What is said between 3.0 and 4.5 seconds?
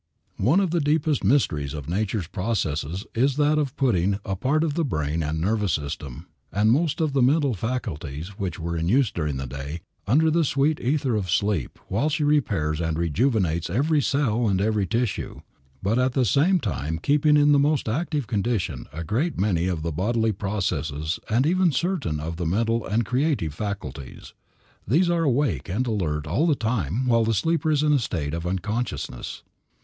is that of putting a